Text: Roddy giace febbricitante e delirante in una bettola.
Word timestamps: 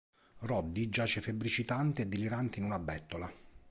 Roddy 0.39 0.89
giace 0.89 1.21
febbricitante 1.21 2.01
e 2.01 2.07
delirante 2.07 2.57
in 2.57 2.65
una 2.65 2.79
bettola. 2.79 3.31